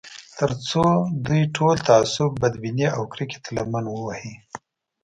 [0.37, 0.83] تر څو
[1.25, 4.33] دوی ټول تعصب، بدبینۍ او کرکې ته لمن ووهي